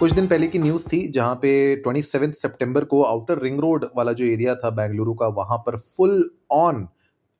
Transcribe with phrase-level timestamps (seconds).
[0.00, 4.12] कुछ दिन पहले की न्यूज़ थी जहाँ पे ट्वेंटी सेप्टेम्बर को आउटर रिंग रोड वाला
[4.12, 6.88] जो एरिया था बेंगलुरु का वहाँ पर फुल ऑन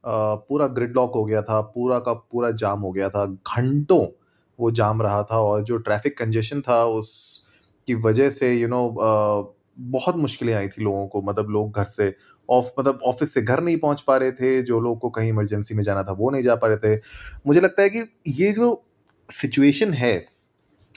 [0.06, 4.06] पूरा ग्रिड लॉक हो गया था पूरा का पूरा जाम हो गया था घंटों
[4.60, 7.40] वो जाम रहा था और जो ट्रैफ़िक कंजेशन था उस
[7.86, 11.76] की वजह से यू you नो know, बहुत मुश्किलें आई थी लोगों को मतलब लोग
[11.76, 12.14] घर से
[12.50, 15.74] ऑफ़ मतलब ऑफ़िस से घर नहीं पहुँच पा रहे थे जो लोग को कहीं इमरजेंसी
[15.74, 17.00] में जाना था वो नहीं जा पा रहे थे।
[17.46, 18.84] मुझे लगता है कि ये जो
[19.32, 20.39] सिचुएशन है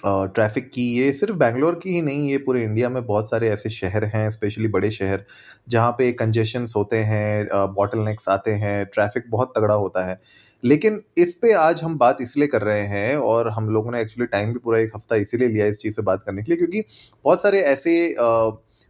[0.03, 3.69] ट्रैफ़िक की, ये सिर्फ़ बैंगलोर की ही नहीं, ये पूरे इंडिया में बहुत सारे ऐसे
[3.69, 5.23] शहर हैं स्पेशली बड़े शहर,
[5.69, 7.45] जहाँ पे कंजेशंस होते हैं
[7.75, 10.19] बॉटल नेक्स आते हैं ट्रैफ़िक बहुत तगड़ा होता है।
[10.63, 14.27] लेकिन इस पे आज हम बात इसलिए कर रहे हैं और हम लोगों ने एक्चुअली
[14.27, 16.83] टाइम भी पूरा एक हफ़्ता इसीलिए लिया इस चीज़ पे बात करने के लिए, क्योंकि
[17.25, 18.15] बहुत सारे ऐसे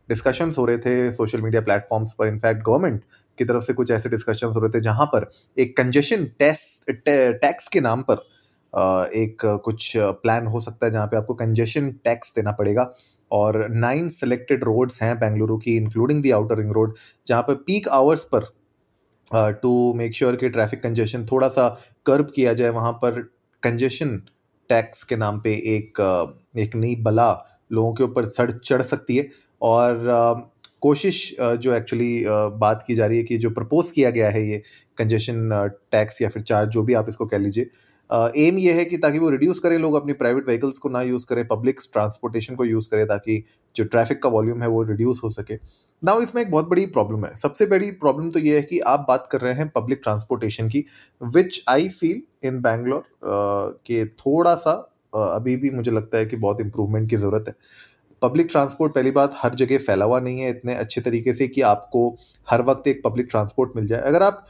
[0.09, 3.01] डिस्कशंस हो रहे थे सोशल मीडिया प्लेटफॉर्म्स पर इनफैक्ट गवर्नमेंट
[3.37, 7.79] की तरफ़ से कुछ ऐसे डिस्कशंस हो रहे थे जहाँ पर एक कंजेशन टैक्स के
[7.79, 8.25] नाम पर
[8.73, 12.91] एक कुछ प्लान हो सकता है जहाँ पे आपको कंजेशन टैक्स देना पड़ेगा।
[13.31, 16.95] और नाइन सेलेक्टेड रोड्स हैं बेंगलुरु की including the outer ring road
[17.27, 18.51] जहाँ पर पीक आवर्स पर
[19.61, 21.67] टू मेक श्योर कि ट्रैफ़िक कंजेशन थोड़ा सा
[22.05, 23.21] कर्ब किया जाए, वहाँ पर
[23.63, 24.17] कंजेशन
[24.69, 25.99] टैक्स के नाम पे एक
[26.57, 27.31] एक नई बला
[27.71, 29.29] लोगों के ऊपर चढ़ चढ़ सकती है।
[29.61, 30.51] और
[30.81, 32.23] कोशिश जो एक्चुअली
[32.57, 34.61] बात की जा रही है कि जो प्रपोज किया गया है ये
[34.97, 35.49] कंजेशन
[35.91, 37.69] टैक्स या फिर चार्ज जो भी आप इसको कह लीजिए
[38.13, 41.25] एम ये है कि ताकि वो रिड्यूस करें लोग अपनी प्राइवेट व्हीकल्स को ना यूज़
[41.27, 43.43] करें पब्लिक ट्रांसपोर्टेशन को यूज़ करें ताकि
[43.75, 45.55] जो ट्रैफ़िक का वॉल्यूम है वो रिड्यूस हो सके।
[46.03, 49.05] ना इसमें एक बहुत बड़ी प्रॉब्लम है। सबसे बड़ी प्रॉब्लम तो ये है कि आप
[49.07, 50.83] बात कर रहे हैं पब्लिक ट्रांसपोर्टेशन की
[51.21, 53.03] विच आई फील इन बैंगलोर
[53.85, 54.71] के थोड़ा सा
[55.15, 57.55] अभी भी मुझे लगता है कि बहुत इंप्रूवमेंट की ज़रूरत है।
[58.21, 61.61] पब्लिक ट्रांसपोर्ट पहली बात, हर जगह फैला हुआ नहीं है इतने अच्छे तरीके से कि
[61.63, 62.09] आपको
[62.47, 64.45] हर वक्त एक पब्लिक ट्रांसपोर्ट मिल जाए। अगर आप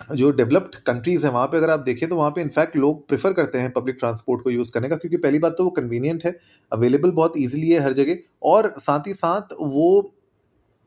[0.00, 3.32] जो डेवलप्ड कंट्रीज़ हैं, वहाँ पे अगर आप देखें तो वहाँ पे इनफैक्ट लोग प्रेफर
[3.32, 6.36] करते हैं पब्लिक ट्रांसपोर्ट को यूज़ करने का, क्योंकि पहली बात तो वो कन्वीनियंट है
[6.72, 10.12] अवेलेबल बहुत ईजिली है हर जगह और साथ ही साथ वो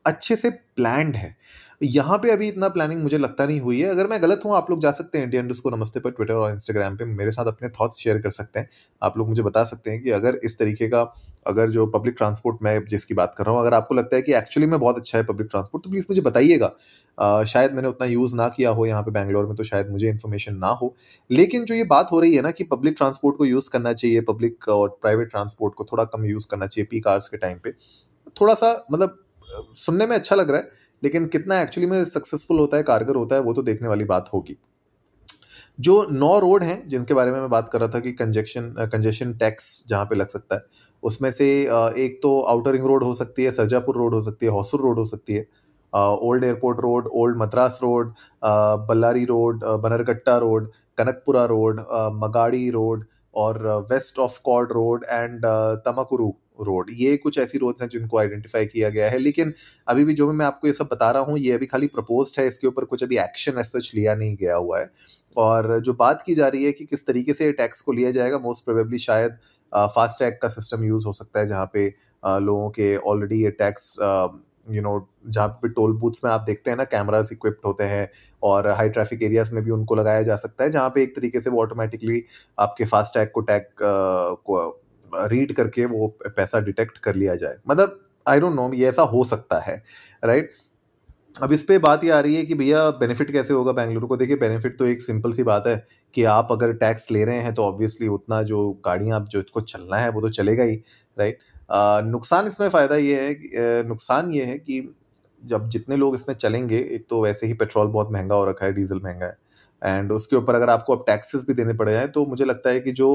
[0.06, 1.36] अच्छे से प्लान्ड है।
[1.82, 4.70] यहाँ पे अभी इतना प्लानिंग मुझे लगता नहीं हुई है। अगर मैं गलत हूँ, आप
[4.70, 7.70] लोग जा सकते हैं इंडिया को नमस्ते पर ट्विटर और इंस्टाग्राम पे। मेरे साथ अपने
[7.72, 8.70] थॉट्स शेयर कर सकते हैं।
[9.02, 11.02] आप लोग मुझे बता सकते हैं कि अगर इस तरीके का,
[11.46, 14.34] अगर जो पब्लिक ट्रांसपोर्ट मैं जिसकी बात कर रहा हूँ, अगर आपको लगता है कि
[14.34, 18.36] एक्चुअली में बहुत अच्छा है पब्लिक ट्रांसपोर्ट तो प्लीज़ मुझे बताइएगा। शायद मैंने उतना यूज़
[18.36, 20.94] ना किया हो यहाँ पे बैंगलोर में तो शायद मुझे इन्फॉर्मेशन ना हो।
[21.30, 24.22] लेकिन जो ये बात हो रही है ना कि पब्लिक ट्रांसपोर्ट को यूज़ करना चाहिए
[24.24, 27.72] पब्लिक और प्राइवेट ट्रांसपोर्ट को थोड़ा कम यूज़ करना चाहिए पी कार्स के टाइम पे,
[28.42, 29.18] थोड़ा सा मतलब
[29.78, 33.36] सुनने में अच्छा लग रहा है। लेकिन कितना एक्चुअली में सक्सेसफुल होता है, कारगर होता
[33.36, 34.58] है, वो तो देखने वाली बात होगी।
[35.80, 39.34] जो नौ रोड हैं, जिनके बारे में मैं बात कर रहा था कि कंजेक्शन कंजेशन
[39.34, 40.62] टैक्स जहाँ पे लग सकता है,
[41.04, 41.48] उसमें से
[42.06, 45.00] एक तो आउटर रिंग रोड हो सकती है सरजापुर रोड हो सकती है हौसुर रोड
[45.00, 45.48] हो सकती है
[45.94, 48.14] old airport road old Madras road
[48.90, 51.80] Ballari road Bannerghatta road Kanakapura road
[52.16, 53.06] Magadi road
[53.36, 55.46] और west of chord road and
[55.86, 56.32] Tumakuru
[56.62, 59.54] road, ये कुछ ऐसी रोड्स हैं जिनको आइडेंटिफाई किया गया है। लेकिन
[59.88, 62.48] अभी भी जो मैं आपको ये सब बता रहा हूँ, ये अभी खाली प्रपोज्ड है,
[62.48, 64.90] इसके ऊपर कुछ अभी एक्शन एज सच लिया नहीं गया हुआ है।
[65.38, 68.40] और जो बात की जा रही है कि किस तरीके से टैक्स को लिया जाएगा
[68.40, 69.38] मोस्ट प्रोबेबली शायद
[69.72, 71.88] फास्ट टैग का सिस्टम यूज़ हो सकता है, जहाँ पे
[72.24, 73.96] लोगों के ऑलरेडी ये टैक्स
[74.72, 78.10] यू नो जहाँ पे टोल बूथ्स में आप देखते हैं ना कैमराज इक्विप्ड होते हैं
[78.42, 81.42] और हाई ट्रैफ़िक एरियाज़ में भी उनको लगाया जा सकता है, जहाँ पे एक तरीके
[81.42, 82.24] से वो ऑटोमेटिकली
[82.58, 84.60] आपके फास्ट टैग को टैग को
[85.16, 89.24] रीड करके वो पैसा डिटेक्ट कर लिया जाए। मतलब आई डोंट नो ये ऐसा हो
[89.26, 89.84] सकता है
[90.26, 90.52] राइट
[91.36, 94.16] अब इस पर बात ये आ रही है कि भैया बेनिफिट कैसे होगा बेंगलुरु को?
[94.18, 95.76] देखिए बेनिफिट तो एक सिंपल सी बात है
[96.14, 99.62] कि आप अगर टैक्स ले रहे हैं तो ऑब्वियसली उतना जो गाड़ियाँ आप जो इसको
[99.64, 100.76] चलना है, वो तो चलेगा ही
[101.18, 101.40] राइट
[102.06, 104.82] नुकसान इसमें फ़ायदा ये है नुकसान ये है कि
[105.42, 108.74] जब जितने लोग इसमें चलेंगे, एक तो वैसे ही पेट्रोल बहुत महँगा हो रखा है,
[108.74, 109.38] डीजल महँगा है
[109.82, 112.80] एंड उसके ऊपर अगर आपको अब टैक्सेस भी देने पड़ जाए तो मुझे लगता है
[112.80, 113.10] कि जो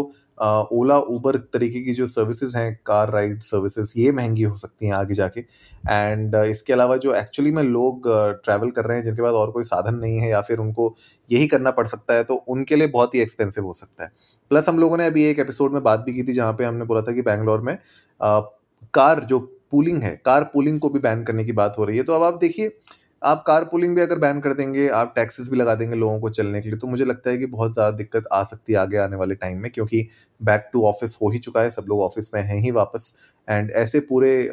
[0.72, 4.92] ओला ऊबर तरीके की जो सर्विसेज़ हैं कार राइड सर्विसेज़ ये महँगी हो सकती हैं
[4.94, 8.08] आगे जाके। एंड इसके अलावा जो एक्चुअली में लोग
[8.44, 10.94] ट्रैवल कर रहे हैं जिनके पास और कोई साधन नहीं है या फिर उनको
[11.30, 14.12] यही करना पड़ सकता है तो उनके लिए बहुत ही एक्सपेंसिव हो सकता है।
[14.50, 16.84] प्लस हम लोगों ने अभी एक एपिसोड में बात भी की थी जहाँ पे हमने
[16.84, 17.76] बोला था कि बैंगलोर में
[18.20, 19.38] आ, कार जो
[19.70, 22.22] पूलिंग है कार पूलिंग को भी बैन करने की बात हो रही है। तो अब
[22.22, 22.68] आप देखिए
[23.24, 26.30] आप कार पुलिंग भी अगर बैन कर देंगे, आप टैक्सेस भी लगा देंगे लोगों को
[26.30, 28.96] चलने के लिए तो मुझे लगता है कि बहुत ज़्यादा दिक्कत आ सकती है आगे
[28.98, 30.06] आने वाले टाइम में, क्योंकि
[30.40, 33.16] बैक टू ऑफ़िस हो ही चुका है, सब लोग ऑफ़िस में हैं ही वापस
[33.48, 34.50] एंड ऐसे पूरे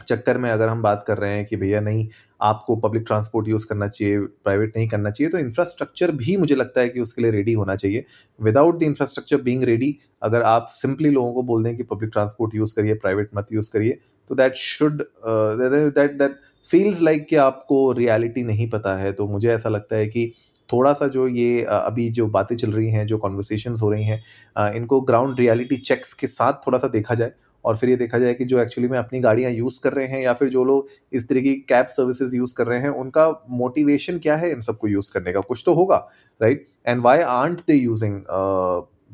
[0.00, 2.06] चक्कर में अगर हम बात कर रहे हैं कि भैया नहीं,
[2.40, 6.80] आपको पब्लिक ट्रांसपोर्ट यूज़ करना चाहिए प्राइवेट नहीं करना चाहिए तो इंफ्रास्ट्रक्चर भी मुझे लगता
[6.80, 8.04] है कि उसके लिए रेडी होना चाहिए।
[8.38, 12.54] Without the infrastructure being ready अगर आप सिंपली लोगों को बोल दें कि पब्लिक ट्रांसपोर्ट
[12.54, 13.98] यूज़ करिए प्राइवेट मत यूज़ करिए
[14.30, 16.38] तो that should that that
[16.68, 20.32] feels like कि आपको रियलिटी नहीं पता है तो मुझे ऐसा लगता है कि
[20.68, 24.74] थोड़ा सा जो ये अभी जो बातें चल रही हैं, जो कॉन्वर्सेशन हो रही हैं
[24.74, 27.32] इनको ग्राउंड रियलिटी चेक्स के साथ थोड़ा सा देखा जाए
[27.64, 30.20] और फिर ये देखा जाए कि जो एक्चुअली में अपनी गाड़ियाँ यूज़ कर रहे हैं
[30.22, 34.18] या फिर जो लोग इस तरह की कैब सर्विसेज़ यूज़ कर रहे हैं, उनका मोटिवेशन
[34.18, 35.40] क्या है इन सबको यूज़ करने का?
[35.42, 35.96] कुछ तो होगा
[36.40, 38.20] right and why aren't they using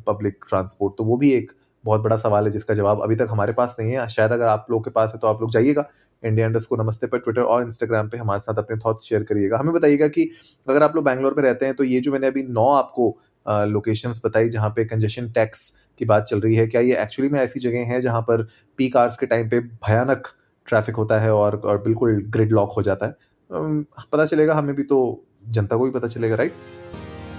[0.07, 1.53] public transport तो वो भी एक
[1.85, 4.67] बहुत बड़ा सवाल है जिसका जवाब अभी तक हमारे पास नहीं है। शायद अगर आप
[4.71, 5.89] लोग के पास है तो आप लोग जाइएगा।
[6.25, 9.59] इंडिया इंडस्ट को नमस्ते पर ट्विटर और इंस्टाग्राम पे हमारे साथ अपने थॉट्स शेयर करिएगा।
[9.59, 10.31] हमें बताइएगा कि
[10.69, 14.23] अगर आप लोग बैंगलोर में रहते हैं तो ये जो मैंने अभी नौ आपको लोकेशंस
[14.27, 17.61] बताई जहाँ पे कंजेशन टैक्स की बात चल रही है क्या ये एक्चुअली में ऐसी
[17.61, 18.47] जगह हैं जहाँ पर
[18.77, 20.29] पीक आवर्स के टाइम पे भयानक
[20.67, 23.17] ट्रैफ़िक होता है और, और बिल्कुल ग्रिड लॉक हो जाता है?
[24.13, 26.53] पता चलेगा हमें भी तो जनता को भी पता चलेगा राइट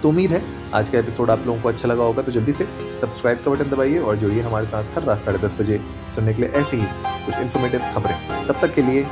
[0.03, 0.41] तो उम्मीद है
[0.73, 2.67] आज का एपिसोड आप लोगों को अच्छा लगा होगा तो जल्दी से
[3.01, 5.81] सब्सक्राइब का बटन दबाइए और जुड़िए हमारे साथ हर रात साढ़े दस बजे
[6.15, 9.05] सुनने के लिए ऐसी ही कुछ इन्फॉर्मेटिव खबरें। तब तक के लिए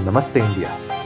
[0.00, 0.97] नमस्ते इंडिया।